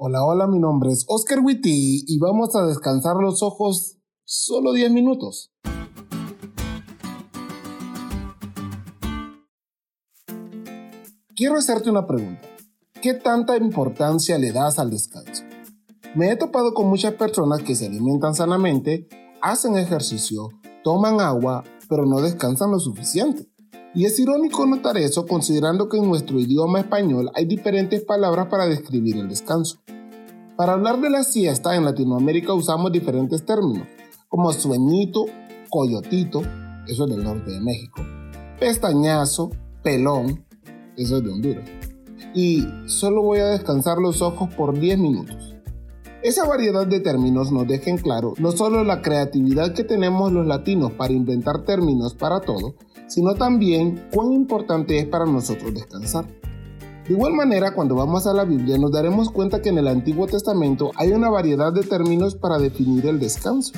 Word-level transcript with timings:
Hola, 0.00 0.24
hola, 0.24 0.46
mi 0.46 0.60
nombre 0.60 0.92
es 0.92 1.04
Oscar 1.08 1.40
Witty 1.40 2.04
y 2.06 2.18
vamos 2.20 2.54
a 2.54 2.64
descansar 2.64 3.16
los 3.16 3.42
ojos 3.42 3.98
solo 4.24 4.72
10 4.72 4.92
minutos. 4.92 5.50
Quiero 11.34 11.56
hacerte 11.56 11.90
una 11.90 12.06
pregunta. 12.06 12.42
¿Qué 13.02 13.14
tanta 13.14 13.56
importancia 13.56 14.38
le 14.38 14.52
das 14.52 14.78
al 14.78 14.90
descanso? 14.90 15.42
Me 16.14 16.30
he 16.30 16.36
topado 16.36 16.74
con 16.74 16.86
muchas 16.86 17.14
personas 17.14 17.64
que 17.64 17.74
se 17.74 17.86
alimentan 17.86 18.36
sanamente, 18.36 19.08
hacen 19.42 19.76
ejercicio, 19.76 20.50
toman 20.84 21.20
agua, 21.20 21.64
pero 21.88 22.06
no 22.06 22.20
descansan 22.20 22.70
lo 22.70 22.78
suficiente. 22.78 23.48
Y 23.94 24.04
es 24.04 24.18
irónico 24.18 24.66
notar 24.66 24.98
eso 24.98 25.26
considerando 25.26 25.88
que 25.88 25.96
en 25.96 26.08
nuestro 26.08 26.38
idioma 26.38 26.80
español 26.80 27.30
hay 27.34 27.46
diferentes 27.46 28.04
palabras 28.04 28.46
para 28.48 28.66
describir 28.66 29.16
el 29.16 29.28
descanso. 29.28 29.78
Para 30.56 30.74
hablar 30.74 31.00
de 31.00 31.08
la 31.08 31.22
siesta 31.22 31.74
en 31.74 31.84
Latinoamérica 31.84 32.52
usamos 32.52 32.92
diferentes 32.92 33.44
términos, 33.46 33.86
como 34.28 34.52
sueñito, 34.52 35.26
coyotito, 35.70 36.42
eso 36.86 37.04
es 37.04 37.10
del 37.10 37.24
norte 37.24 37.50
de 37.50 37.60
México, 37.60 38.02
pestañazo, 38.58 39.50
pelón, 39.82 40.44
eso 40.96 41.18
es 41.18 41.24
de 41.24 41.30
Honduras. 41.30 41.68
Y 42.34 42.66
solo 42.86 43.22
voy 43.22 43.38
a 43.38 43.46
descansar 43.46 43.98
los 43.98 44.20
ojos 44.20 44.52
por 44.54 44.78
10 44.78 44.98
minutos. 44.98 45.57
Esa 46.20 46.44
variedad 46.44 46.84
de 46.84 46.98
términos 46.98 47.52
nos 47.52 47.68
deja 47.68 47.90
en 47.90 47.98
claro 47.98 48.34
no 48.38 48.50
solo 48.50 48.82
la 48.82 49.02
creatividad 49.02 49.72
que 49.72 49.84
tenemos 49.84 50.32
los 50.32 50.48
latinos 50.48 50.90
para 50.92 51.12
inventar 51.12 51.62
términos 51.64 52.14
para 52.14 52.40
todo, 52.40 52.74
sino 53.06 53.36
también 53.36 54.08
cuán 54.12 54.32
importante 54.32 54.98
es 54.98 55.06
para 55.06 55.26
nosotros 55.26 55.72
descansar. 55.72 56.26
De 57.06 57.14
igual 57.14 57.34
manera, 57.34 57.72
cuando 57.72 57.94
vamos 57.94 58.26
a 58.26 58.34
la 58.34 58.44
Biblia 58.44 58.78
nos 58.78 58.90
daremos 58.90 59.30
cuenta 59.30 59.62
que 59.62 59.68
en 59.68 59.78
el 59.78 59.86
Antiguo 59.86 60.26
Testamento 60.26 60.90
hay 60.96 61.12
una 61.12 61.30
variedad 61.30 61.72
de 61.72 61.84
términos 61.84 62.34
para 62.34 62.58
definir 62.58 63.06
el 63.06 63.20
descanso. 63.20 63.74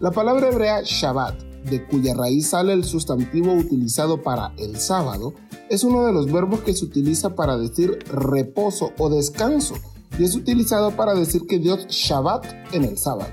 La 0.00 0.10
palabra 0.10 0.48
hebrea 0.48 0.82
Shabbat, 0.84 1.42
de 1.64 1.86
cuya 1.86 2.12
raíz 2.12 2.50
sale 2.50 2.74
el 2.74 2.84
sustantivo 2.84 3.54
utilizado 3.54 4.22
para 4.22 4.52
el 4.58 4.76
sábado, 4.76 5.32
es 5.70 5.82
uno 5.82 6.04
de 6.04 6.12
los 6.12 6.30
verbos 6.30 6.60
que 6.60 6.74
se 6.74 6.84
utiliza 6.84 7.34
para 7.34 7.56
decir 7.56 7.98
reposo 8.12 8.92
o 8.98 9.08
descanso 9.08 9.76
y 10.20 10.24
es 10.24 10.36
utilizado 10.36 10.90
para 10.90 11.14
decir 11.14 11.46
que 11.48 11.58
Dios 11.58 11.86
Shabbat 11.88 12.44
en 12.74 12.84
el 12.84 12.98
sábado. 12.98 13.30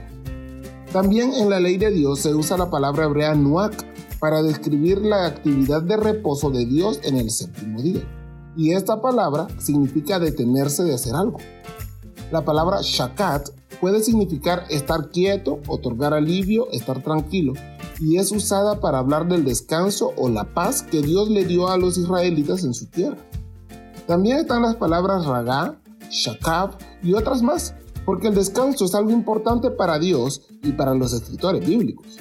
También 0.93 1.33
en 1.33 1.49
la 1.49 1.59
ley 1.59 1.77
de 1.77 1.91
Dios 1.91 2.21
se 2.21 2.33
usa 2.33 2.57
la 2.57 2.69
palabra 2.69 3.03
hebrea 3.03 3.35
Nuak, 3.35 3.85
para 4.19 4.41
describir 4.41 4.99
la 5.01 5.25
actividad 5.25 5.83
de 5.83 5.97
reposo 5.97 6.49
de 6.49 6.65
Dios 6.65 7.01
en 7.03 7.17
el 7.17 7.29
séptimo 7.29 7.81
día. 7.81 8.01
Y 8.55 8.71
esta 8.71 9.01
palabra 9.01 9.47
significa 9.59 10.17
detenerse 10.17 10.85
de 10.85 10.93
hacer 10.93 11.13
algo. 11.13 11.39
La 12.31 12.45
palabra 12.45 12.79
shakat 12.81 13.49
puede 13.81 14.01
significar 14.01 14.63
estar 14.69 15.09
quieto, 15.09 15.59
otorgar 15.67 16.13
alivio, 16.13 16.71
estar 16.71 17.03
tranquilo, 17.03 17.53
y 17.99 18.17
es 18.17 18.31
usada 18.31 18.79
para 18.79 18.99
hablar 18.99 19.27
del 19.27 19.43
descanso 19.43 20.13
o 20.15 20.29
la 20.29 20.45
paz 20.53 20.83
que 20.83 21.01
Dios 21.01 21.29
le 21.29 21.43
dio 21.43 21.67
a 21.67 21.77
los 21.77 21.97
israelitas 21.97 22.63
en 22.63 22.73
su 22.73 22.85
tierra. 22.85 23.17
También 24.07 24.37
están 24.37 24.61
las 24.61 24.77
palabras 24.77 25.25
ragá, 25.25 25.77
shakab 26.09 26.77
y 27.03 27.13
otras 27.13 27.41
más, 27.41 27.75
porque 28.05 28.27
el 28.27 28.35
descanso 28.35 28.85
es 28.85 28.95
algo 28.95 29.11
importante 29.11 29.71
para 29.71 29.99
Dios 29.99 30.47
y 30.63 30.71
para 30.71 30.93
los 30.93 31.13
escritores 31.13 31.65
bíblicos. 31.67 32.17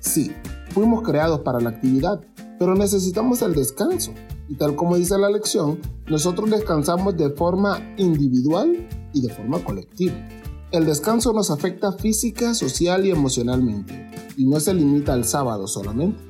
Sí, 0.00 0.32
Fuimos 0.70 1.02
creados 1.02 1.40
para 1.40 1.60
la 1.60 1.70
actividad, 1.70 2.20
pero 2.58 2.74
necesitamos 2.74 3.42
el 3.42 3.54
descanso. 3.54 4.12
Y 4.48 4.54
tal 4.54 4.76
como 4.76 4.96
dice 4.96 5.18
la 5.18 5.30
lección, 5.30 5.80
nosotros 6.06 6.50
descansamos 6.50 7.16
de 7.16 7.30
forma 7.30 7.80
individual 7.96 8.86
y 9.12 9.20
de 9.20 9.28
forma 9.32 9.58
colectiva. 9.64 10.14
El 10.70 10.86
descanso 10.86 11.32
nos 11.32 11.50
afecta 11.50 11.92
física, 11.92 12.54
social 12.54 13.06
y 13.06 13.10
emocionalmente, 13.10 14.10
y 14.36 14.46
no 14.46 14.60
se 14.60 14.74
limita 14.74 15.14
al 15.14 15.24
sábado 15.24 15.66
solamente. 15.66 16.22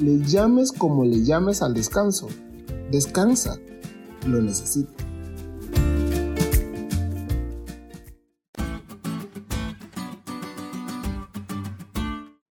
Le 0.00 0.18
llames 0.24 0.72
como 0.72 1.04
le 1.04 1.22
llames 1.22 1.62
al 1.62 1.74
descanso. 1.74 2.28
Descansa, 2.90 3.58
lo 4.26 4.40
necesita. 4.40 4.97